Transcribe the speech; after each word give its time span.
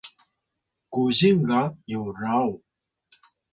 kuzing 0.93 1.39
ga 1.47 1.61
Yuraw 1.91 2.49